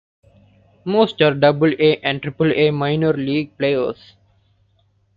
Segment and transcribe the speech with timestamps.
[0.83, 4.15] Most are Double-A and Triple-A Minor League players.